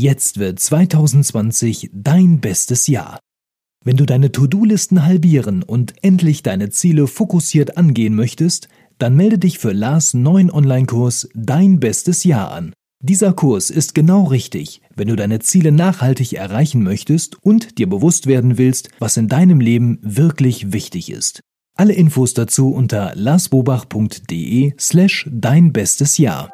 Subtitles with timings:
[0.00, 3.18] Jetzt wird 2020 dein bestes Jahr.
[3.84, 8.68] Wenn du deine To-Do-Listen halbieren und endlich deine Ziele fokussiert angehen möchtest,
[8.98, 12.74] dann melde dich für Lars neuen Online-Kurs Dein bestes Jahr an.
[13.02, 18.28] Dieser Kurs ist genau richtig, wenn du deine Ziele nachhaltig erreichen möchtest und dir bewusst
[18.28, 21.40] werden willst, was in deinem Leben wirklich wichtig ist.
[21.74, 26.52] Alle Infos dazu unter larsbobach.de slash dein bestes Jahr.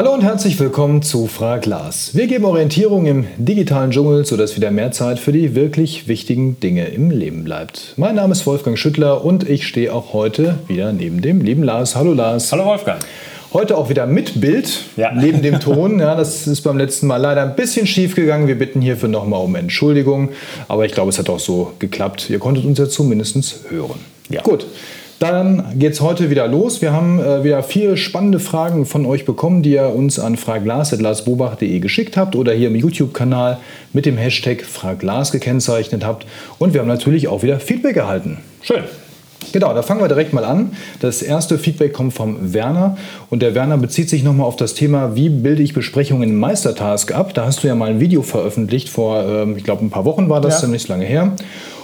[0.00, 2.14] Hallo und herzlich willkommen zu Frag Lars.
[2.14, 6.86] Wir geben Orientierung im digitalen Dschungel, sodass wieder mehr Zeit für die wirklich wichtigen Dinge
[6.86, 7.92] im Leben bleibt.
[7.98, 11.96] Mein Name ist Wolfgang Schüttler und ich stehe auch heute wieder neben dem lieben Lars.
[11.96, 12.50] Hallo Lars.
[12.50, 12.98] Hallo Wolfgang.
[13.52, 15.12] Heute auch wieder mit Bild, ja.
[15.12, 16.00] neben dem Ton.
[16.00, 18.48] Ja, das ist beim letzten Mal leider ein bisschen schief gegangen.
[18.48, 20.30] Wir bitten hierfür nochmal um Entschuldigung.
[20.68, 22.30] Aber ich glaube, es hat auch so geklappt.
[22.30, 24.00] Ihr konntet uns ja zumindest hören.
[24.30, 24.40] Ja.
[24.40, 24.64] Gut.
[25.20, 26.80] Dann geht es heute wieder los.
[26.80, 31.78] Wir haben äh, wieder vier spannende Fragen von euch bekommen, die ihr uns an fraglas.larsbobach.de
[31.78, 33.58] geschickt habt oder hier im YouTube-Kanal
[33.92, 36.24] mit dem Hashtag Fraglas gekennzeichnet habt.
[36.58, 38.38] Und wir haben natürlich auch wieder Feedback erhalten.
[38.62, 38.82] Schön.
[39.52, 40.72] Genau, da fangen wir direkt mal an.
[41.00, 42.96] Das erste Feedback kommt vom Werner
[43.28, 47.12] und der Werner bezieht sich nochmal auf das Thema, wie bilde ich Besprechungen in Meistertask
[47.12, 47.34] ab.
[47.34, 50.30] Da hast du ja mal ein Video veröffentlicht, vor, ähm, ich glaube, ein paar Wochen
[50.30, 50.60] war das, ja.
[50.60, 51.32] ziemlich lange her.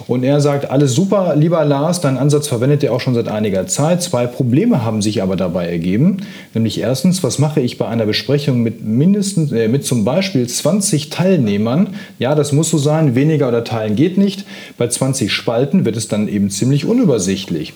[0.09, 3.67] Und er sagt, alles super, lieber Lars, dein Ansatz verwendet er auch schon seit einiger
[3.67, 4.03] Zeit.
[4.03, 6.19] Zwei Probleme haben sich aber dabei ergeben.
[6.55, 11.11] Nämlich erstens, was mache ich bei einer Besprechung mit mindestens, äh, mit zum Beispiel 20
[11.11, 11.95] Teilnehmern?
[12.21, 14.45] Ja, das muss so sein, weniger oder teilen geht nicht.
[14.79, 17.73] Bei 20 Spalten wird es dann eben ziemlich unübersichtlich.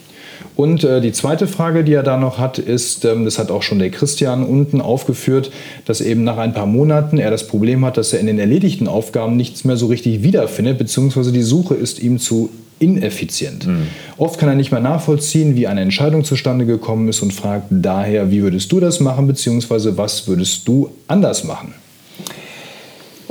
[0.57, 3.63] Und äh, die zweite Frage, die er da noch hat, ist, ähm, das hat auch
[3.63, 5.51] schon der Christian unten aufgeführt,
[5.87, 8.89] dass eben nach ein paar Monaten er das Problem hat, dass er in den erledigten
[8.89, 13.67] Aufgaben nichts mehr so richtig wiederfindet, beziehungsweise die Suche ist ihm zu ineffizient.
[13.67, 13.89] Mhm.
[14.17, 18.31] Oft kann er nicht mehr nachvollziehen, wie eine Entscheidung zustande gekommen ist und fragt daher,
[18.31, 21.75] wie würdest du das machen, beziehungsweise was würdest du anders machen?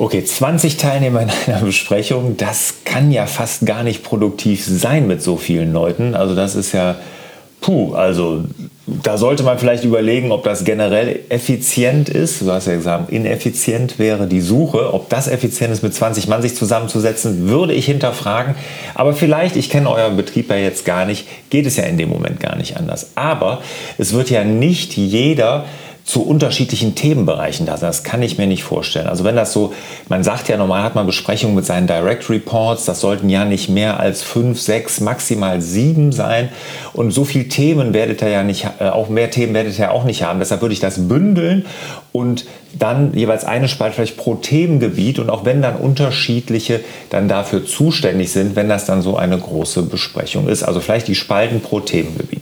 [0.02, 5.22] Okay, 20 Teilnehmer in einer Besprechung, das kann ja fast gar nicht produktiv sein mit
[5.22, 6.16] so vielen Leuten.
[6.16, 6.96] Also das ist ja,
[7.60, 8.46] puh, also
[8.88, 12.40] da sollte man vielleicht überlegen, ob das generell effizient ist.
[12.40, 14.94] Du hast ja gesagt, ineffizient wäre die Suche.
[14.94, 18.56] Ob das effizient ist, mit 20 Mann sich zusammenzusetzen, würde ich hinterfragen.
[18.96, 22.08] Aber vielleicht, ich kenne euren Betrieb ja jetzt gar nicht, geht es ja in dem
[22.08, 23.12] Moment gar nicht anders.
[23.16, 23.62] Aber
[23.98, 25.66] es wird ja nicht jeder
[26.10, 27.88] zu unterschiedlichen Themenbereichen da sind.
[27.88, 29.06] Das kann ich mir nicht vorstellen.
[29.06, 29.74] Also wenn das so,
[30.08, 33.70] man sagt ja normal hat man Besprechungen mit seinen Direct Reports, das sollten ja nicht
[33.70, 36.50] mehr als fünf, sechs, maximal sieben sein.
[36.94, 39.92] Und so viele Themen werdet ihr ja nicht, äh, auch mehr Themen werdet ihr ja
[39.92, 40.40] auch nicht haben.
[40.40, 41.68] Deshalb würde ich das bündeln
[42.12, 46.80] und dann jeweils eine Spalte vielleicht pro Themengebiet und auch wenn dann unterschiedliche
[47.12, 50.64] dann dafür zuständig sind, wenn das dann so eine große Besprechung ist.
[50.64, 52.39] Also vielleicht die Spalten pro Themengebiet.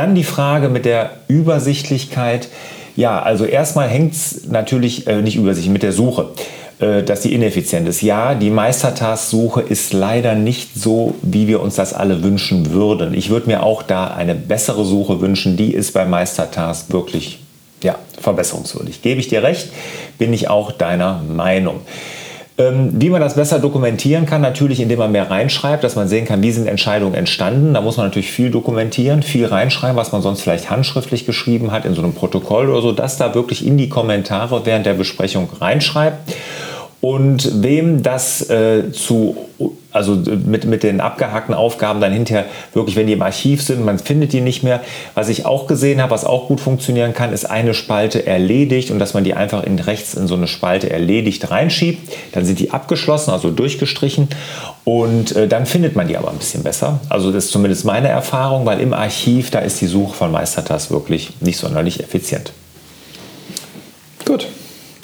[0.00, 2.48] Dann die Frage mit der Übersichtlichkeit.
[2.96, 6.30] Ja, also erstmal hängt es natürlich äh, nicht übersichtlich mit der Suche
[6.78, 8.00] äh, dass die ineffizient ist.
[8.00, 13.12] Ja, die Meistertask-Suche ist leider nicht so, wie wir uns das alle wünschen würden.
[13.12, 15.58] Ich würde mir auch da eine bessere Suche wünschen.
[15.58, 17.40] Die ist bei Meistertask wirklich
[17.82, 19.02] ja, verbesserungswürdig.
[19.02, 19.68] Gebe ich dir recht,
[20.16, 21.82] bin ich auch deiner Meinung.
[22.60, 26.26] Ähm, wie man das besser dokumentieren kann, natürlich indem man mehr reinschreibt, dass man sehen
[26.26, 27.72] kann, wie sind Entscheidungen entstanden.
[27.72, 31.86] Da muss man natürlich viel dokumentieren, viel reinschreiben, was man sonst vielleicht handschriftlich geschrieben hat
[31.86, 35.48] in so einem Protokoll oder so, das da wirklich in die Kommentare während der Besprechung
[35.58, 36.34] reinschreibt.
[37.00, 39.34] Und wem das äh, zu,
[39.90, 42.44] also mit, mit den abgehackten Aufgaben dann hinterher
[42.74, 44.80] wirklich, wenn die im Archiv sind, man findet die nicht mehr.
[45.14, 48.98] Was ich auch gesehen habe, was auch gut funktionieren kann, ist eine Spalte erledigt und
[48.98, 52.12] dass man die einfach in rechts in so eine Spalte erledigt reinschiebt.
[52.32, 54.28] Dann sind die abgeschlossen, also durchgestrichen
[54.84, 57.00] und äh, dann findet man die aber ein bisschen besser.
[57.08, 60.90] Also das ist zumindest meine Erfahrung, weil im Archiv, da ist die Suche von Meistertask
[60.90, 62.52] wirklich nicht sonderlich effizient.
[64.26, 64.46] Gut,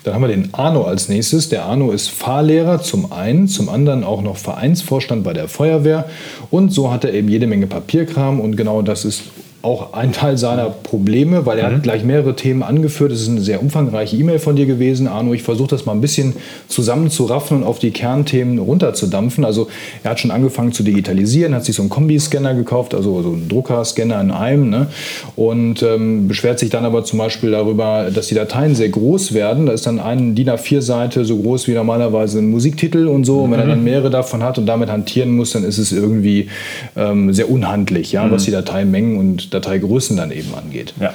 [0.06, 1.48] dann haben wir den Arno als nächstes.
[1.48, 6.04] Der Arno ist Fahrlehrer zum einen, zum anderen auch noch Vereinsvorstand bei der Feuerwehr
[6.52, 9.24] und so hat er eben jede Menge Papierkram und genau das ist
[9.62, 11.74] auch ein Teil seiner Probleme, weil er mhm.
[11.74, 13.10] hat gleich mehrere Themen angeführt.
[13.10, 15.34] Es ist eine sehr umfangreiche E-Mail von dir gewesen, Arno.
[15.34, 16.34] Ich versuche das mal ein bisschen
[16.68, 19.44] zusammenzuraffen und auf die Kernthemen runterzudampfen.
[19.44, 19.68] Also
[20.04, 23.48] er hat schon angefangen zu digitalisieren, hat sich so einen Kombiscanner gekauft, also so einen
[23.48, 24.86] Druckerscanner in einem ne?
[25.34, 29.66] und ähm, beschwert sich dann aber zum Beispiel darüber, dass die Dateien sehr groß werden.
[29.66, 33.40] Da ist dann eine DIN A4-Seite so groß wie normalerweise ein Musiktitel und so.
[33.40, 33.84] Und wenn er dann mhm.
[33.84, 36.48] mehrere davon hat und damit hantieren muss, dann ist es irgendwie
[36.94, 38.30] ähm, sehr unhandlich, ja, mhm.
[38.30, 40.94] was die Dateimengen und Dateigrößen dann eben angeht.
[41.00, 41.14] Ja.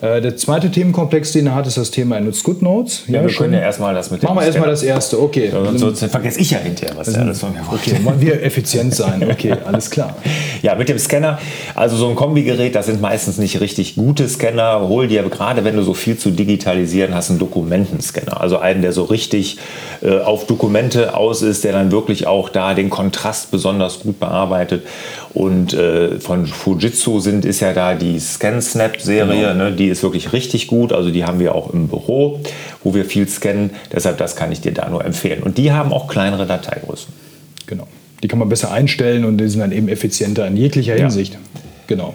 [0.00, 3.04] Äh, der zweite Themenkomplex, den er hat, ist das Thema nutzt GoodNotes.
[3.08, 5.50] Ja, wir können ja erstmal das mit Machen wir erstmal das erste, okay.
[5.52, 7.90] Ja, sonst vergesse ich ja hinterher, was der alles von mir wollte.
[7.90, 10.16] Okay, wollen wir effizient sein, okay, alles klar.
[10.62, 11.38] Ja, mit dem Scanner,
[11.74, 14.88] also so ein Kombigerät, das sind meistens nicht richtig gute Scanner.
[14.88, 18.40] Hol dir gerade, wenn du so viel zu digitalisieren hast, einen Dokumentenscanner.
[18.40, 19.58] Also einen, der so richtig
[20.02, 24.86] äh, auf Dokumente aus ist, der dann wirklich auch da den Kontrast besonders gut bearbeitet.
[25.38, 29.70] Und äh, von Fujitsu sind, ist ja da die ScanSnap-Serie, genau.
[29.70, 30.92] ne, die ist wirklich richtig gut.
[30.92, 32.40] Also die haben wir auch im Büro,
[32.82, 33.70] wo wir viel scannen.
[33.92, 35.44] Deshalb, das kann ich dir da nur empfehlen.
[35.44, 37.14] Und die haben auch kleinere Dateigrößen.
[37.68, 37.86] Genau.
[38.20, 41.02] Die kann man besser einstellen und die sind dann eben effizienter in jeglicher ja.
[41.02, 41.38] Hinsicht.
[41.86, 42.14] Genau.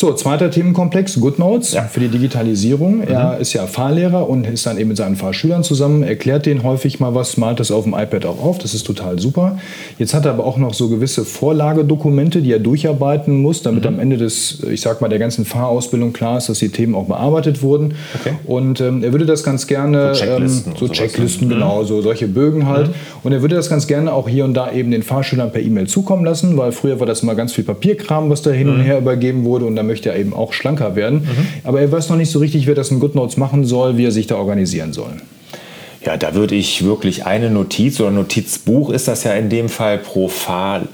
[0.00, 1.82] So, zweiter Themenkomplex, GoodNotes ja.
[1.82, 2.98] für die Digitalisierung.
[2.98, 3.08] Mhm.
[3.08, 7.00] Er ist ja Fahrlehrer und ist dann eben mit seinen Fahrschülern zusammen, erklärt denen häufig
[7.00, 8.58] mal was, malt das auf dem iPad auch auf.
[8.58, 9.58] Das ist total super.
[9.98, 13.88] Jetzt hat er aber auch noch so gewisse Vorlagedokumente, die er durcharbeiten muss, damit mhm.
[13.88, 17.06] am Ende des, ich sag mal, der ganzen Fahrausbildung klar ist, dass die Themen auch
[17.06, 17.94] bearbeitet wurden.
[18.20, 18.34] Okay.
[18.44, 22.28] Und ähm, er würde das ganz gerne, so Checklisten, ähm, so Checklisten genau, so solche
[22.28, 22.86] Bögen halt.
[22.86, 22.94] Mhm.
[23.24, 25.88] Und er würde das ganz gerne auch hier und da eben den Fahrschülern per E-Mail
[25.88, 28.82] zukommen lassen, weil früher war das mal ganz viel Papierkram, was da hin und mhm.
[28.82, 31.22] her übergeben wurde und dann möchte er eben auch schlanker werden.
[31.22, 31.46] Mhm.
[31.64, 34.12] Aber er weiß noch nicht so richtig, wer das in GoodNotes machen soll, wie er
[34.12, 35.14] sich da organisieren soll.
[36.04, 39.98] Ja, da würde ich wirklich eine Notiz oder Notizbuch ist das ja in dem Fall
[39.98, 40.84] pro Fahr äh,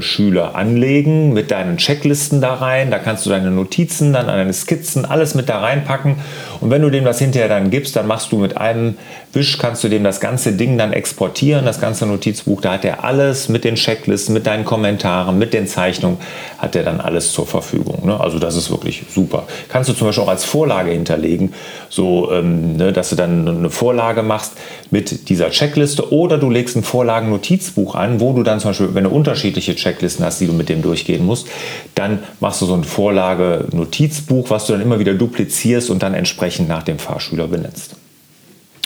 [0.00, 2.90] Schüler anlegen mit deinen Checklisten da rein.
[2.90, 6.16] Da kannst du deine Notizen, dann deine Skizzen, alles mit da reinpacken.
[6.60, 8.96] Und wenn du dem das hinterher dann gibst, dann machst du mit einem
[9.32, 12.60] Wisch, kannst du dem das ganze Ding dann exportieren, das ganze Notizbuch.
[12.60, 16.18] Da hat er alles mit den Checklisten, mit deinen Kommentaren, mit den Zeichnungen,
[16.58, 18.06] hat er dann alles zur Verfügung.
[18.06, 18.18] Ne?
[18.18, 19.44] Also das ist wirklich super.
[19.68, 21.54] Kannst du zum Beispiel auch als Vorlage hinterlegen,
[21.88, 24.54] so ähm, ne, dass du dann eine Vorlage machst
[24.90, 29.04] mit dieser Checkliste oder du legst ein Vorlagen-Notizbuch an, wo du dann zum Beispiel, wenn
[29.04, 31.48] du unterschiedliche unterschiedliche Checklisten hast, die du mit dem durchgehen musst.
[31.94, 36.68] Dann machst du so ein Vorlage-Notizbuch, was du dann immer wieder duplizierst und dann entsprechend
[36.68, 37.96] nach dem Fahrschüler benutzt.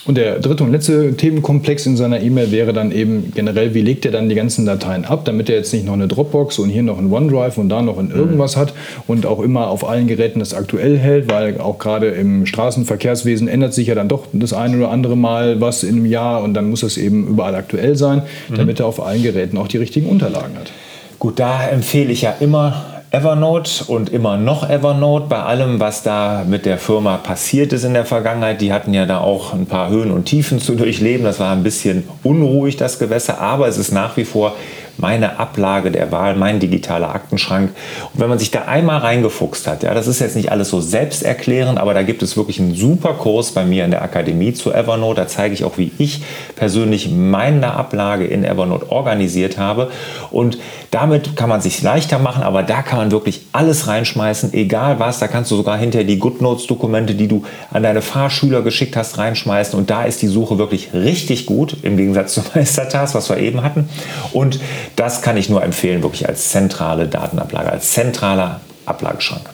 [0.06, 4.04] Und der dritte und letzte Themenkomplex in seiner E-Mail wäre dann eben generell, wie legt
[4.04, 6.82] er dann die ganzen Dateien ab, damit er jetzt nicht noch eine Dropbox und hier
[6.82, 8.60] noch ein OneDrive und da noch ein irgendwas mhm.
[8.60, 8.74] hat
[9.06, 13.72] und auch immer auf allen Geräten das aktuell hält, weil auch gerade im Straßenverkehrswesen ändert
[13.72, 16.68] sich ja dann doch das eine oder andere Mal was in einem Jahr und dann
[16.68, 18.56] muss es eben überall aktuell sein, mhm.
[18.56, 20.70] damit er auf allen Geräten auch die richtigen Unterlagen hat.
[21.18, 26.42] Gut, da empfehle ich ja immer Evernote und immer noch Evernote bei allem, was da
[26.44, 28.60] mit der Firma passiert ist in der Vergangenheit.
[28.60, 31.24] Die hatten ja da auch ein paar Höhen und Tiefen zu durchleben.
[31.24, 34.54] Das war ein bisschen unruhig, das Gewässer, aber es ist nach wie vor
[34.98, 37.70] meine Ablage der Wahl, mein digitaler Aktenschrank.
[38.12, 40.80] Und wenn man sich da einmal reingefuchst hat, ja, das ist jetzt nicht alles so
[40.80, 44.72] selbsterklärend, aber da gibt es wirklich einen super Kurs bei mir in der Akademie zu
[44.72, 45.20] Evernote.
[45.20, 46.22] Da zeige ich auch, wie ich
[46.56, 49.90] persönlich meine Ablage in Evernote organisiert habe.
[50.30, 50.58] Und
[50.90, 55.18] damit kann man sich leichter machen, aber da kann man wirklich alles reinschmeißen, egal was.
[55.18, 57.42] Da kannst du sogar hinterher die GoodNotes-Dokumente, die du
[57.72, 59.78] an deine Fahrschüler geschickt hast, reinschmeißen.
[59.78, 63.62] Und da ist die Suche wirklich richtig gut, im Gegensatz zu Meistertask, was wir eben
[63.62, 63.88] hatten.
[64.32, 64.60] Und
[64.96, 69.48] das kann ich nur empfehlen, wirklich als zentrale Datenablage, als zentraler Ablageschrank.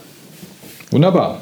[0.90, 1.38] Wunderbar.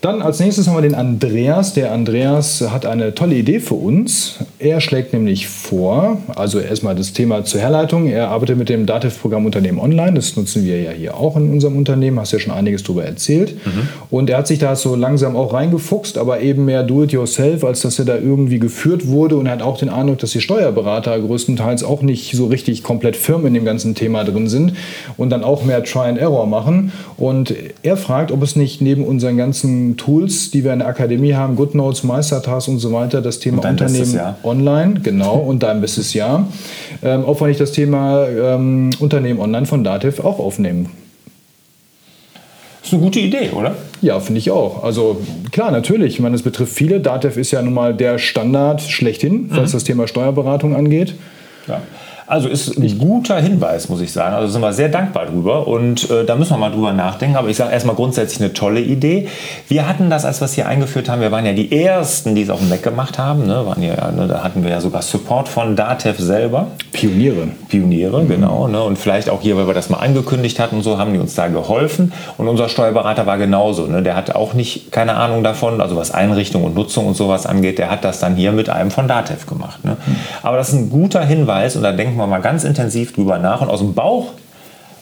[0.00, 1.74] Dann als nächstes haben wir den Andreas.
[1.74, 4.36] Der Andreas hat eine tolle Idee für uns.
[4.60, 8.06] Er schlägt nämlich vor, also erstmal das Thema zur Herleitung.
[8.06, 10.14] Er arbeitet mit dem Dativ-Programm Unternehmen Online.
[10.14, 12.20] Das nutzen wir ja hier auch in unserem Unternehmen.
[12.20, 13.56] Hast ja schon einiges darüber erzählt.
[13.66, 13.88] Mhm.
[14.08, 17.98] Und er hat sich da so langsam auch reingefuchst, aber eben mehr do-it-yourself, als dass
[17.98, 19.36] er da irgendwie geführt wurde.
[19.36, 23.16] Und er hat auch den Eindruck, dass die Steuerberater größtenteils auch nicht so richtig komplett
[23.16, 24.74] firm in dem ganzen Thema drin sind
[25.16, 26.92] und dann auch mehr Try and Error machen.
[27.16, 27.52] Und
[27.82, 31.56] er fragt, ob es nicht neben unseren ganzen Tools, die wir in der Akademie haben,
[31.56, 36.48] GoodNotes, Meistertask und so weiter, das Thema Unternehmen online, genau, und dein bestes Jahr,
[37.02, 40.90] ähm, ob wir nicht das Thema ähm, Unternehmen online von Dativ auch aufnehmen.
[42.82, 43.76] Ist eine gute Idee, oder?
[44.00, 44.82] Ja, finde ich auch.
[44.82, 46.14] Also klar, natürlich.
[46.14, 47.00] Ich meine, es betrifft viele.
[47.00, 49.72] Datev ist ja nun mal der Standard schlechthin, was mhm.
[49.72, 51.14] das Thema Steuerberatung angeht.
[51.66, 51.82] Ja.
[52.28, 54.34] Also ist ein guter Hinweis, muss ich sagen.
[54.34, 57.36] Also sind wir sehr dankbar drüber und äh, da müssen wir mal drüber nachdenken.
[57.36, 59.28] Aber ich sage erstmal grundsätzlich eine tolle Idee.
[59.66, 62.42] Wir hatten das, als wir es hier eingeführt haben, wir waren ja die Ersten, die
[62.42, 63.46] es auf dem Mac gemacht haben.
[63.46, 63.64] Ne?
[63.64, 64.26] Waren ja, ne?
[64.28, 66.66] Da hatten wir ja sogar Support von Datev selber.
[66.92, 67.48] Pioniere.
[67.68, 68.28] Pioniere, mhm.
[68.28, 68.68] genau.
[68.68, 68.82] Ne?
[68.82, 71.34] Und vielleicht auch hier, weil wir das mal angekündigt hatten und so, haben die uns
[71.34, 72.12] da geholfen.
[72.36, 73.86] Und unser Steuerberater war genauso.
[73.86, 74.02] Ne?
[74.02, 77.78] Der hatte auch nicht keine Ahnung davon, also was Einrichtung und Nutzung und sowas angeht.
[77.78, 79.82] Der hat das dann hier mit einem von Datev gemacht.
[79.82, 79.92] Ne?
[79.92, 80.16] Mhm.
[80.42, 83.60] Aber das ist ein guter Hinweis und da denken wir mal ganz intensiv drüber nach
[83.60, 84.32] und aus dem Bauch,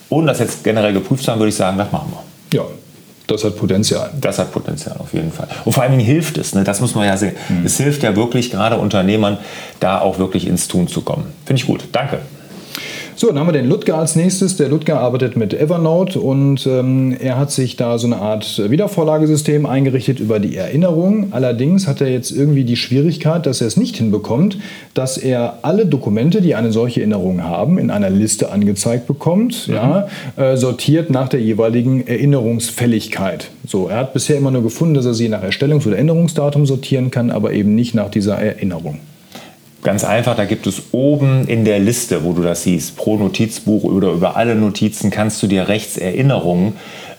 [0.08, 2.58] ohne das jetzt generell geprüft zu haben, würde ich sagen, das machen wir.
[2.58, 2.64] Ja,
[3.26, 4.10] das hat Potenzial.
[4.20, 5.48] Das hat Potenzial, auf jeden Fall.
[5.64, 6.62] Und vor allen Dingen hilft es, ne?
[6.62, 7.34] das muss man ja sehen.
[7.48, 7.66] Mhm.
[7.66, 9.38] Es hilft ja wirklich gerade Unternehmern,
[9.80, 11.32] da auch wirklich ins Tun zu kommen.
[11.44, 11.84] Finde ich gut.
[11.92, 12.20] Danke.
[13.18, 14.56] So, dann haben wir den Ludger als nächstes.
[14.56, 19.64] Der Ludger arbeitet mit Evernote und ähm, er hat sich da so eine Art Wiedervorlagesystem
[19.64, 21.28] eingerichtet über die Erinnerung.
[21.30, 24.58] Allerdings hat er jetzt irgendwie die Schwierigkeit, dass er es nicht hinbekommt,
[24.92, 29.74] dass er alle Dokumente, die eine solche Erinnerung haben, in einer Liste angezeigt bekommt, mhm.
[29.74, 33.48] ja, äh, sortiert nach der jeweiligen Erinnerungsfälligkeit.
[33.66, 37.10] So, er hat bisher immer nur gefunden, dass er sie nach Erstellungs- oder Änderungsdatum sortieren
[37.10, 38.98] kann, aber eben nicht nach dieser Erinnerung.
[39.86, 43.84] Ganz einfach, da gibt es oben in der Liste, wo du das siehst, pro Notizbuch
[43.84, 46.72] oder über alle Notizen kannst du dir rechts Erinnerungen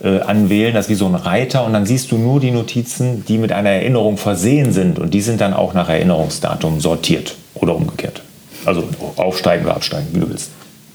[0.04, 0.74] äh, anwählen.
[0.74, 3.54] Das ist wie so ein Reiter und dann siehst du nur die Notizen, die mit
[3.54, 8.22] einer Erinnerung versehen sind und die sind dann auch nach Erinnerungsdatum sortiert oder umgekehrt.
[8.66, 8.84] Also
[9.16, 10.52] aufsteigen oder absteigen, wie du willst.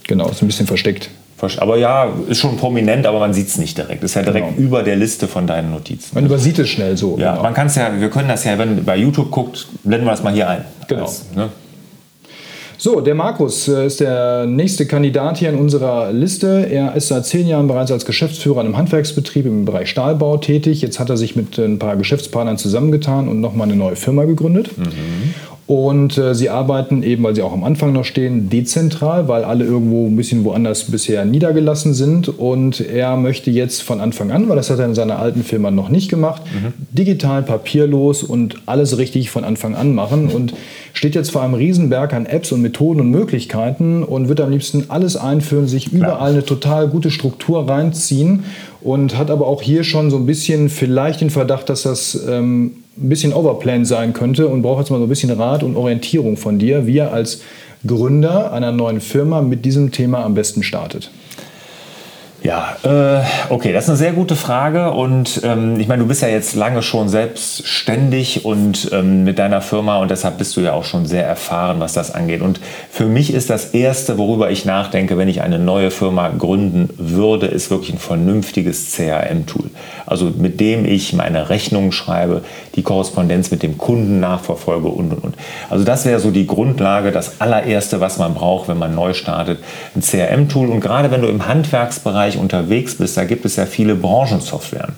[0.07, 1.09] Genau, ist ein bisschen versteckt.
[1.59, 4.03] Aber ja, ist schon prominent, aber man sieht es nicht direkt.
[4.05, 4.67] Ist ja direkt genau.
[4.67, 6.15] über der Liste von deinen Notizen.
[6.15, 7.19] Man übersieht es schnell so.
[7.19, 7.43] Ja, genau.
[7.43, 10.13] man kann es ja, wir können das ja, wenn ihr bei YouTube guckt, blenden wir
[10.13, 10.65] das mal hier ein.
[10.89, 11.03] Genau.
[11.03, 11.49] Als, ne?
[12.79, 16.67] So, der Markus äh, ist der nächste Kandidat hier in unserer Liste.
[16.69, 20.83] Er ist seit zehn Jahren bereits als Geschäftsführer in einem Handwerksbetrieb im Bereich Stahlbau tätig.
[20.83, 24.77] Jetzt hat er sich mit ein paar Geschäftspartnern zusammengetan und nochmal eine neue Firma gegründet.
[24.77, 25.33] Mhm.
[25.67, 29.65] Und äh, sie arbeiten eben, weil sie auch am Anfang noch stehen, dezentral, weil alle
[29.65, 32.29] irgendwo ein bisschen woanders bisher niedergelassen sind.
[32.29, 35.71] Und er möchte jetzt von Anfang an, weil das hat er in seiner alten Firma
[35.71, 36.73] noch nicht gemacht, mhm.
[36.91, 40.29] digital, papierlos und alles richtig von Anfang an machen.
[40.29, 40.53] Und
[40.93, 44.87] steht jetzt vor einem Riesenberg an Apps und Methoden und Möglichkeiten und wird am liebsten
[44.89, 46.01] alles einführen, sich Klar.
[46.01, 48.45] überall eine total gute Struktur reinziehen
[48.81, 52.82] und hat aber auch hier schon so ein bisschen vielleicht den Verdacht, dass das ähm,
[52.97, 56.37] ein bisschen overplanned sein könnte und braucht jetzt mal so ein bisschen Rat und Orientierung
[56.37, 57.43] von dir, wie er als
[57.87, 61.11] Gründer einer neuen Firma mit diesem Thema am besten startet.
[62.43, 66.23] Ja, äh, okay, das ist eine sehr gute Frage und ähm, ich meine, du bist
[66.23, 70.73] ja jetzt lange schon selbstständig und ähm, mit deiner Firma und deshalb bist du ja
[70.73, 72.43] auch schon sehr erfahren, was das angeht.
[72.43, 72.59] Und
[72.91, 77.47] für mich ist das Erste, worüber ich nachdenke, wenn ich eine neue Firma gründen würde,
[77.47, 79.71] ist wirklich ein vernünftiges CRM-Tool.
[80.05, 82.43] Also mit dem ich meine Rechnungen schreibe,
[82.75, 85.37] die Korrespondenz mit dem Kunden nachverfolge und und und.
[85.71, 89.61] Also das wäre so die Grundlage, das allererste, was man braucht, wenn man neu startet,
[89.95, 90.69] ein CRM-Tool.
[90.69, 94.89] Und gerade wenn du im Handwerksbereich Bereich unterwegs bist, da gibt es ja viele Branchensoftware.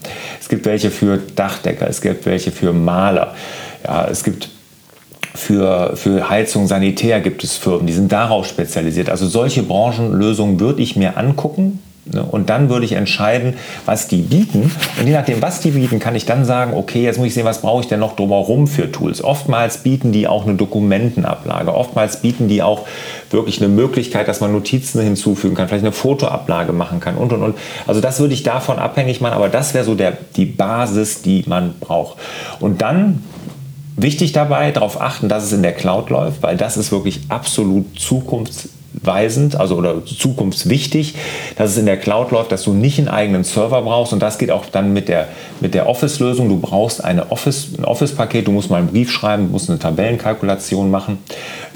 [0.41, 3.35] Es gibt welche für Dachdecker, es gibt welche für Maler,
[3.85, 4.49] ja, es gibt
[5.35, 9.11] für, für Heizung, Sanitär gibt es Firmen, die sind darauf spezialisiert.
[9.11, 11.81] Also solche Branchenlösungen würde ich mir angucken?
[12.31, 13.55] Und dann würde ich entscheiden,
[13.87, 14.71] was die bieten.
[15.01, 17.47] Und je nachdem, was die bieten, kann ich dann sagen, okay, jetzt muss ich sehen,
[17.47, 19.25] was brauche ich denn noch drumherum für Tools.
[19.25, 21.75] Oftmals bieten die auch eine Dokumentenablage.
[21.75, 22.87] Oftmals bieten die auch
[23.31, 27.43] wirklich eine Möglichkeit, dass man Notizen hinzufügen kann, vielleicht eine Fotoablage machen kann und, und,
[27.43, 27.57] und.
[27.87, 31.45] Also das würde ich davon abhängig machen, aber das wäre so der, die Basis, die
[31.47, 32.19] man braucht.
[32.61, 33.23] Und dann
[33.97, 37.97] Wichtig dabei, darauf achten, dass es in der Cloud läuft, weil das ist wirklich absolut
[37.97, 38.71] zukunfts
[39.03, 41.15] weisend, also oder zukunftswichtig,
[41.57, 44.39] dass es in der Cloud läuft, dass du nicht einen eigenen Server brauchst und das
[44.39, 45.29] geht auch dann mit der,
[45.61, 46.49] mit der Office-Lösung.
[46.49, 49.79] Du brauchst eine Office, ein Office-Paket, du musst mal einen Brief schreiben, du musst eine
[49.79, 51.19] Tabellenkalkulation machen,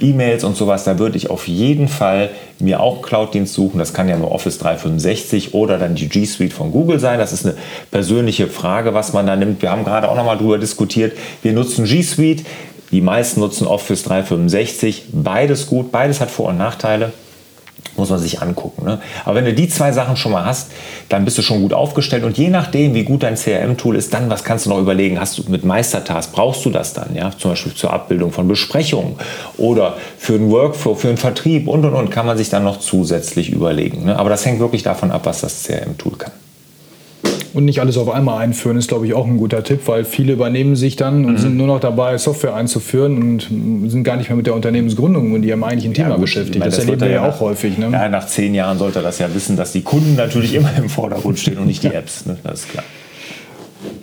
[0.01, 0.85] E-Mails und sowas.
[0.85, 3.79] Da würde ich auf jeden Fall mir auch Cloud-Dienst suchen.
[3.79, 7.19] Das kann ja nur Office 365 oder dann die G Suite von Google sein.
[7.19, 7.57] Das ist eine
[7.91, 9.63] persönliche Frage, was man da nimmt.
[9.63, 11.17] Wir haben gerade auch noch mal darüber diskutiert.
[11.43, 12.45] Wir nutzen G Suite.
[12.90, 15.07] Die meisten nutzen Office 365.
[15.12, 17.12] Beides gut, beides hat Vor- und Nachteile.
[17.97, 18.85] Muss man sich angucken.
[18.85, 19.00] Ne?
[19.25, 20.71] Aber wenn du die zwei Sachen schon mal hast,
[21.09, 22.23] dann bist du schon gut aufgestellt.
[22.23, 25.18] Und je nachdem, wie gut dein CRM-Tool ist, dann was kannst du noch überlegen?
[25.18, 27.14] Hast du mit Meistertask, brauchst du das dann?
[27.16, 27.33] Ja?
[27.37, 29.16] Zum Beispiel zur Abbildung von Besprechungen
[29.57, 32.78] oder für einen Workflow, für einen Vertrieb und und und kann man sich dann noch
[32.78, 34.04] zusätzlich überlegen.
[34.04, 34.16] Ne?
[34.16, 36.33] Aber das hängt wirklich davon ab, was das CRM-Tool kann.
[37.55, 40.35] Und nicht alles auf einmal einführen ist, glaube ich, auch ein guter Tipp, weil viele
[40.35, 41.38] übernehmen sich dann und mhm.
[41.38, 45.45] sind nur noch dabei, Software einzuführen und sind gar nicht mehr mit der Unternehmensgründung und
[45.45, 46.59] ihrem eigentlichen Thema gut, beschäftigt.
[46.59, 47.78] Meine, das, das erleben wir ja auch häufig.
[47.78, 47.88] Ne?
[47.90, 50.88] Ja, nach zehn Jahren sollte er das ja wissen, dass die Kunden natürlich immer im
[50.88, 52.26] Vordergrund stehen und nicht die Apps.
[52.26, 52.37] Ne?
[52.45, 52.85] Das ist klar.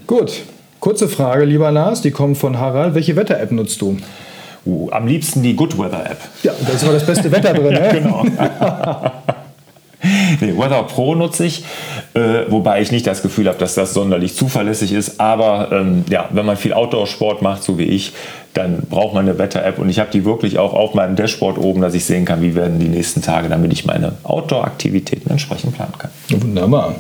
[0.08, 0.44] Gut,
[0.80, 2.96] kurze Frage, lieber Lars, die kommt von Harald.
[2.96, 3.98] Welche Wetter-App nutzt du?
[4.66, 6.18] Uh, am liebsten die Good Weather App.
[6.42, 7.66] Ja, da ist immer das beste Wetter drin.
[7.76, 7.80] Ne?
[7.80, 8.26] ja, genau.
[10.42, 11.64] nee, Weather Pro nutze ich,
[12.14, 15.20] äh, wobei ich nicht das Gefühl habe, dass das sonderlich zuverlässig ist.
[15.20, 18.14] Aber ähm, ja, wenn man viel Outdoor-Sport macht, so wie ich,
[18.54, 19.80] dann braucht man eine Wetter-App.
[19.80, 22.56] Und ich habe die wirklich auch auf meinem Dashboard oben, dass ich sehen kann, wie
[22.56, 26.12] werden die nächsten Tage, damit ich meine Outdoor-Aktivitäten entsprechend planen kann.
[26.30, 26.96] Wunderbar.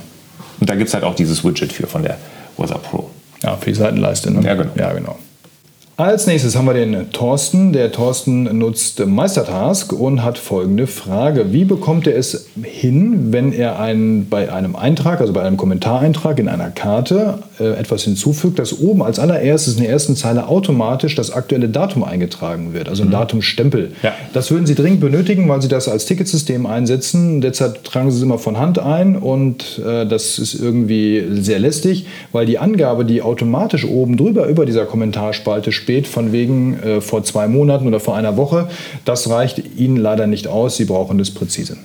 [0.60, 2.18] Und da gibt es halt auch dieses Widget für von der
[2.58, 3.10] Weather Pro.
[3.44, 4.32] Ja, für die Seitenleiste.
[4.32, 4.46] Ne?
[4.46, 4.72] Ja, genau.
[4.76, 5.18] Ja, genau.
[5.98, 7.72] Als nächstes haben wir den Thorsten.
[7.72, 11.54] Der Thorsten nutzt Meistertask und hat folgende Frage.
[11.54, 16.38] Wie bekommt er es hin, wenn er einen, bei einem Eintrag, also bei einem Kommentareintrag
[16.40, 21.16] in einer Karte äh, etwas hinzufügt, dass oben als allererstes in der ersten Zeile automatisch
[21.16, 23.14] das aktuelle Datum eingetragen wird, also ein mhm.
[23.14, 23.94] Datumstempel.
[24.04, 24.14] Ja.
[24.34, 27.40] Das würden Sie dringend benötigen, weil Sie das als Ticketsystem einsetzen.
[27.40, 32.06] Derzeit tragen Sie es immer von Hand ein und äh, das ist irgendwie sehr lästig,
[32.34, 37.24] weil die Angabe, die automatisch oben drüber über dieser Kommentarspalte steht, von wegen äh, vor
[37.24, 38.70] zwei Monaten oder vor einer Woche,
[39.06, 40.77] das reicht Ihnen leider nicht aus.
[40.77, 41.77] Sie brauchen das präzise.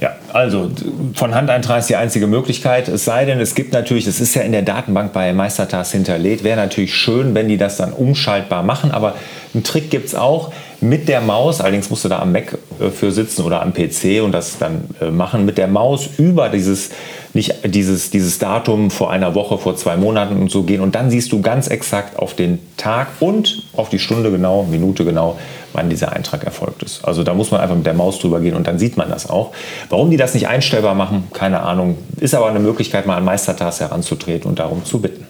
[0.00, 0.70] Ja, also
[1.14, 2.88] von Handeintrag ist die einzige Möglichkeit.
[2.88, 6.42] Es sei denn, es gibt natürlich, das ist ja in der Datenbank bei Meistertask hinterlegt,
[6.42, 8.92] wäre natürlich schön, wenn die das dann umschaltbar machen.
[8.92, 9.14] Aber
[9.52, 12.88] einen Trick gibt es auch mit der Maus, allerdings musst du da am Mac äh,
[12.90, 16.90] für sitzen oder am PC und das dann äh, machen, mit der Maus über dieses
[17.34, 20.80] nicht dieses, dieses Datum vor einer Woche, vor zwei Monaten und so gehen.
[20.80, 25.04] Und dann siehst du ganz exakt auf den Tag und auf die Stunde genau, Minute
[25.04, 25.38] genau,
[25.72, 27.04] wann dieser Eintrag erfolgt ist.
[27.04, 29.28] Also da muss man einfach mit der Maus drüber gehen und dann sieht man das
[29.28, 29.52] auch.
[29.90, 31.98] Warum die das nicht einstellbar machen, keine Ahnung.
[32.18, 35.26] Ist aber eine Möglichkeit, mal an Meistertask heranzutreten und darum zu bitten.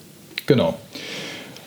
[0.46, 0.74] Genau.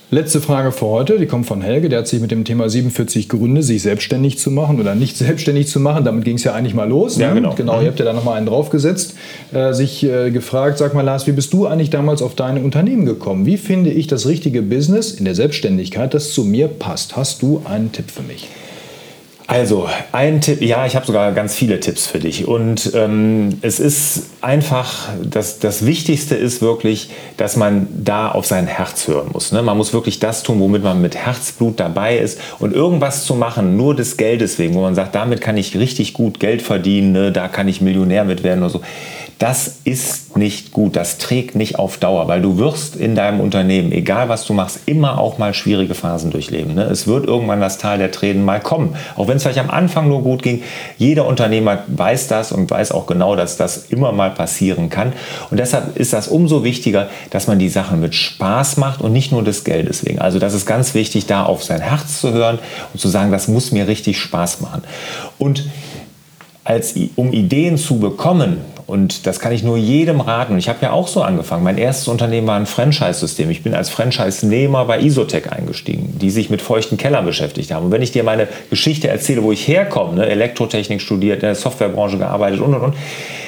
[0.10, 1.90] Letzte Frage für heute, die kommt von Helge.
[1.90, 5.68] Der hat sich mit dem Thema 47 Gründe, sich selbstständig zu machen oder nicht selbstständig
[5.68, 7.18] zu machen, damit ging es ja eigentlich mal los.
[7.18, 7.36] Ja, ne?
[7.36, 7.56] genau.
[7.56, 7.88] Genau, ihr mhm.
[7.88, 9.16] habt ja da nochmal einen draufgesetzt.
[9.54, 13.06] Äh, sich äh, gefragt, sag mal Lars, wie bist du eigentlich damals auf dein Unternehmen
[13.06, 13.46] gekommen?
[13.46, 17.18] Wie finde ich das richtige Business in der Selbstständigkeit, das zu mir passt?
[17.18, 18.48] Hast du einen Tipp für mich?
[19.50, 22.50] Also, ein Tipp, ja, ich habe sogar ganz viele Tipps für dich.
[22.50, 28.68] Und ähm, es ist einfach, das, das Wichtigste ist wirklich, dass man da auf sein
[28.68, 29.54] Herz hören muss.
[29.54, 29.63] Ne?
[29.63, 32.42] Man muss wirklich das tun, womit man mit Herzblut dabei ist.
[32.60, 36.12] Und irgendwas zu machen, nur des Geldes wegen, wo man sagt, damit kann ich richtig
[36.12, 37.32] gut Geld verdienen, ne?
[37.32, 38.82] da kann ich Millionär mit werden oder so
[39.39, 43.91] das ist nicht gut, das trägt nicht auf Dauer, weil du wirst in deinem Unternehmen,
[43.91, 46.74] egal was du machst, immer auch mal schwierige Phasen durchleben.
[46.74, 46.84] Ne?
[46.84, 48.96] Es wird irgendwann das Tal der Tränen mal kommen.
[49.15, 50.63] Auch wenn es vielleicht am Anfang nur gut ging,
[50.98, 55.13] jeder Unternehmer weiß das und weiß auch genau, dass das immer mal passieren kann.
[55.51, 59.32] Und deshalb ist das umso wichtiger, dass man die Sachen mit Spaß macht und nicht
[59.32, 60.17] nur des Geldes wegen.
[60.17, 62.58] Also das ist ganz wichtig, da auf sein Herz zu hören
[62.91, 64.84] und zu sagen, das muss mir richtig Spaß machen.
[65.38, 65.70] Und
[66.63, 70.53] als, um Ideen zu bekommen, und das kann ich nur jedem raten.
[70.53, 71.62] Und ich habe ja auch so angefangen.
[71.62, 73.50] Mein erstes Unternehmen war ein Franchise-System.
[73.50, 77.88] Ich bin als Franchise-Nehmer bei Isotech eingestiegen, die sich mit feuchten Kellern beschäftigt haben.
[77.88, 81.56] Und wenn ich dir meine Geschichte erzähle, wo ich herkomme, ne, Elektrotechnik studiert, in der
[81.56, 82.96] Softwarebranche gearbeitet und und und,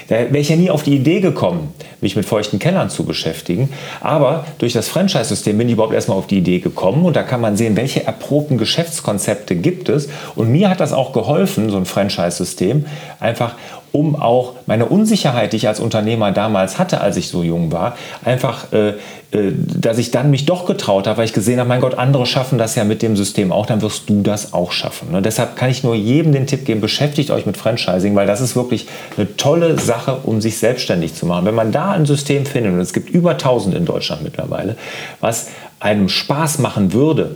[0.09, 3.69] da wäre ich ja nie auf die Idee gekommen, mich mit feuchten Kellern zu beschäftigen.
[4.01, 7.41] Aber durch das Franchise-System bin ich überhaupt erstmal auf die Idee gekommen und da kann
[7.41, 10.09] man sehen, welche erprobten Geschäftskonzepte gibt es.
[10.35, 12.85] Und mir hat das auch geholfen, so ein Franchise-System,
[13.19, 13.55] einfach
[13.91, 17.97] um auch meine Unsicherheit, die ich als Unternehmer damals hatte, als ich so jung war,
[18.23, 18.93] einfach, äh,
[19.31, 22.57] dass ich dann mich doch getraut habe, weil ich gesehen habe, mein Gott, andere schaffen
[22.57, 25.11] das ja mit dem System auch, dann wirst du das auch schaffen.
[25.11, 25.21] Ne?
[25.21, 28.55] Deshalb kann ich nur jedem den Tipp geben, beschäftigt euch mit Franchising, weil das ist
[28.55, 28.87] wirklich
[29.17, 31.45] eine tolle Sache, um sich selbstständig zu machen.
[31.45, 34.75] Wenn man da ein System findet, und es gibt über 1000 in Deutschland mittlerweile,
[35.19, 37.35] was einem Spaß machen würde,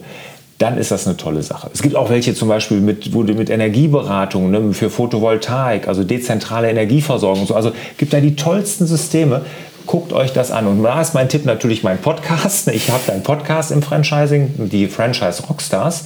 [0.57, 1.69] dann ist das eine tolle Sache.
[1.73, 7.45] Es gibt auch welche zum Beispiel mit, mit Energieberatung ne, für Photovoltaik, also dezentrale Energieversorgung.
[7.45, 7.55] So.
[7.55, 9.41] Also gibt da die tollsten Systeme.
[9.85, 10.67] Guckt euch das an.
[10.67, 12.67] Und da ist mein Tipp natürlich mein Podcast.
[12.69, 16.05] Ich habe einen Podcast im Franchising, die Franchise Rockstars.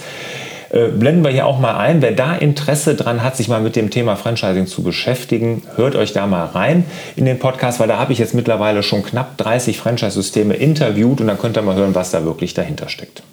[0.70, 2.02] Äh, blenden wir hier auch mal ein.
[2.02, 6.12] Wer da Interesse dran hat, sich mal mit dem Thema Franchising zu beschäftigen, hört euch
[6.12, 6.86] da mal rein
[7.16, 11.28] in den Podcast, weil da habe ich jetzt mittlerweile schon knapp 30 Franchise-Systeme interviewt und
[11.28, 13.24] dann könnt ihr mal hören, was da wirklich dahinter steckt.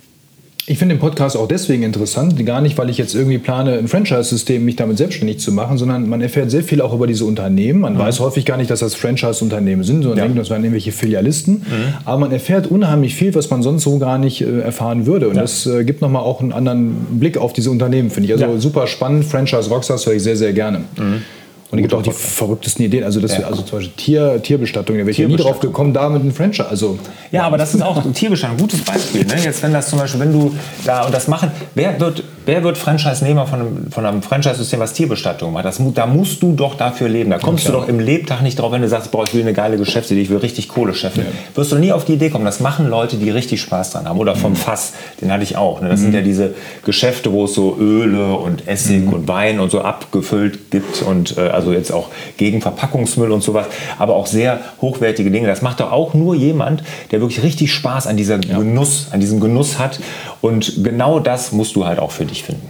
[0.67, 3.87] Ich finde den Podcast auch deswegen interessant, gar nicht, weil ich jetzt irgendwie plane, ein
[3.87, 7.81] Franchise-System mich damit selbstständig zu machen, sondern man erfährt sehr viel auch über diese Unternehmen.
[7.81, 7.99] Man mhm.
[7.99, 10.25] weiß häufig gar nicht, dass das Franchise-Unternehmen sind, sondern ja.
[10.25, 11.57] denkt, das wären irgendwelche Filialisten.
[11.57, 11.95] Mhm.
[12.07, 15.29] Aber man erfährt unheimlich viel, was man sonst so gar nicht äh, erfahren würde.
[15.29, 15.43] Und ja.
[15.43, 18.33] das äh, gibt nochmal auch einen anderen Blick auf diese Unternehmen, finde ich.
[18.33, 18.59] Also ja.
[18.59, 19.27] super spannend.
[19.27, 20.79] Franchise Rockstars höre ich sehr, sehr gerne.
[20.97, 21.23] Mhm.
[21.71, 23.05] Und es gibt auch die verrücktesten Ideen.
[23.05, 23.47] Also, das, ja.
[23.47, 24.97] also zum Beispiel Tier, Tierbestattung.
[24.97, 26.69] Da wäre ich nie drauf gekommen, da mit einem Franchise.
[26.69, 26.99] Also,
[27.33, 28.59] ja, aber das ist auch Tierbestattung.
[28.59, 29.25] Gutes Beispiel.
[29.25, 29.35] Ne?
[29.43, 32.79] Jetzt, wenn das zum Beispiel, wenn du da und das machen, wer wird, wer wird
[32.79, 35.65] Franchise-Nehmer von einem, von einem Franchise-System, was Tierbestattung macht?
[35.65, 37.31] Das, da musst du doch dafür leben.
[37.31, 39.43] Da kommst ja, du doch im Lebtag nicht drauf, wenn du sagst, boah, ich will
[39.43, 41.27] eine geile Geschäftsidee, ich will richtig Kohle scheffeln.
[41.55, 42.45] Wirst du nie auf die Idee kommen.
[42.45, 44.19] Das machen Leute, die richtig Spaß dran haben.
[44.19, 44.57] Oder vom mhm.
[44.57, 45.81] Fass, den hatte ich auch.
[45.81, 45.89] Ne?
[45.89, 46.05] Das mhm.
[46.05, 49.13] sind ja diese Geschäfte, wo es so Öle und Essig mhm.
[49.13, 53.67] und Wein und so abgefüllt gibt und äh, also jetzt auch gegen Verpackungsmüll und sowas,
[53.99, 55.47] aber auch sehr hochwertige Dinge.
[55.47, 58.59] Das macht doch auch nur jemand, der wirklich richtig Spaß an dieser ja.
[58.59, 60.01] Genuss, an diesem Genuss hat.
[60.41, 62.69] Und genau das musst du halt auch für dich finden.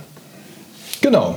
[1.00, 1.36] Genau.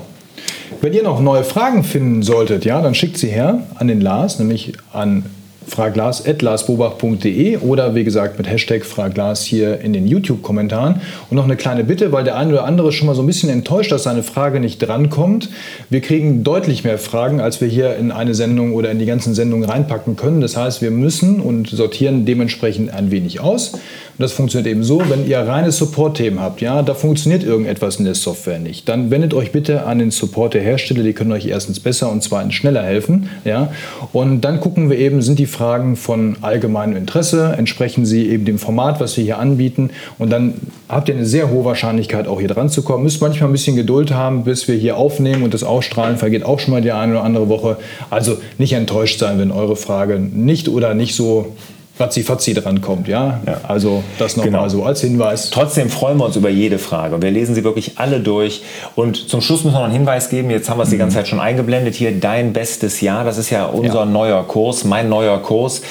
[0.82, 4.38] Wenn ihr noch neue Fragen finden solltet, ja, dann schickt sie her an den Lars,
[4.38, 5.26] nämlich an
[5.68, 11.02] fraglas.larsbobach.de oder wie gesagt mit Hashtag Fraglas hier in den YouTube-Kommentaren.
[11.30, 13.50] Und noch eine kleine Bitte, weil der eine oder andere schon mal so ein bisschen
[13.50, 15.50] enttäuscht, dass seine Frage nicht drankommt.
[15.90, 19.34] Wir kriegen deutlich mehr Fragen, als wir hier in eine Sendung oder in die ganzen
[19.36, 20.42] Sendungen reinpacken können.
[20.42, 23.74] Das heißt, wir müssen und sortieren dementsprechend ein wenig aus.
[24.18, 28.06] Und das funktioniert eben so, wenn ihr reine Support-Themen habt, ja, da funktioniert irgendetwas in
[28.06, 31.46] der Software nicht, dann wendet euch bitte an den Support der Hersteller, die können euch
[31.46, 33.72] erstens besser und zweitens schneller helfen, ja.
[34.14, 38.58] Und dann gucken wir eben, sind die Fragen von allgemeinem Interesse, entsprechen sie eben dem
[38.58, 40.56] Format, was wir hier anbieten und dann
[40.90, 43.04] habt ihr eine sehr hohe Wahrscheinlichkeit, auch hier dran zu kommen.
[43.04, 46.60] Müsst manchmal ein bisschen Geduld haben, bis wir hier aufnehmen und das Ausstrahlen vergeht auch
[46.60, 47.78] schon mal die eine oder andere Woche.
[48.10, 51.56] Also nicht enttäuscht sein, wenn eure Frage nicht oder nicht so
[52.00, 53.08] ratzi-fatzi drankommt.
[53.08, 53.40] Ja?
[53.46, 53.62] ja?
[53.68, 54.70] Also das nochmal genau.
[54.70, 55.50] so als Hinweis.
[55.50, 57.22] Trotzdem freuen wir uns über jede Frage.
[57.22, 58.62] Wir lesen sie wirklich alle durch.
[58.96, 60.50] Und zum Schluss müssen wir noch einen Hinweis geben.
[60.50, 61.20] Jetzt haben wir es die ganze mhm.
[61.20, 61.96] Zeit schon eingeblendet.
[61.96, 63.24] Hier dein bestes Jahr.
[63.24, 64.06] Das ist ja unser ja.
[64.06, 65.82] neuer Kurs, mein neuer Kurs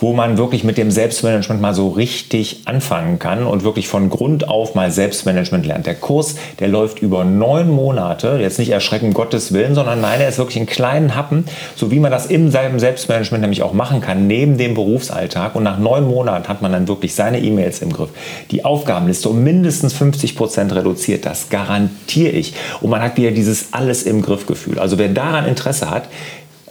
[0.00, 4.48] wo man wirklich mit dem Selbstmanagement mal so richtig anfangen kann und wirklich von Grund
[4.48, 5.86] auf mal Selbstmanagement lernt.
[5.86, 10.28] Der Kurs, der läuft über neun Monate, jetzt nicht erschrecken Gottes Willen, sondern nein, er
[10.28, 11.44] ist wirklich in kleinen Happen,
[11.76, 15.54] so wie man das im Selbstmanagement nämlich auch machen kann, neben dem Berufsalltag.
[15.54, 18.10] Und nach neun Monaten hat man dann wirklich seine E-Mails im Griff,
[18.50, 22.54] die Aufgabenliste um mindestens 50 Prozent reduziert, das garantiere ich.
[22.80, 24.78] Und man hat wieder dieses alles im Griff Gefühl.
[24.78, 26.08] Also wer daran Interesse hat,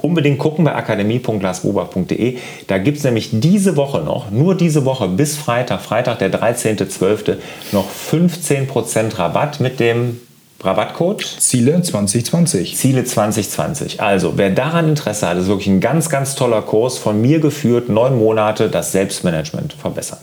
[0.02, 2.38] unbedingt gucken bei akademie.lasbobach.de.
[2.68, 7.38] Da gibt es nämlich diese Woche noch, nur diese Woche bis Freitag, Freitag der 13.12.
[7.72, 10.20] noch 15% Rabatt mit dem
[10.62, 11.24] Rabattcode?
[11.24, 12.76] Ziele 2020.
[12.76, 14.02] Ziele 2020.
[14.02, 17.88] Also, wer daran Interesse hat, ist wirklich ein ganz, ganz toller Kurs, von mir geführt,
[17.90, 20.20] neun Monate, das Selbstmanagement verbessern.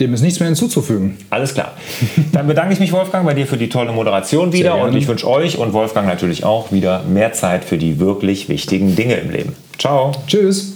[0.00, 1.18] Dem ist nichts mehr hinzuzufügen.
[1.30, 1.72] Alles klar.
[2.32, 5.28] Dann bedanke ich mich, Wolfgang, bei dir für die tolle Moderation wieder und ich wünsche
[5.28, 9.56] euch und Wolfgang natürlich auch wieder mehr Zeit für die wirklich wichtigen Dinge im Leben.
[9.78, 10.12] Ciao.
[10.26, 10.73] Tschüss.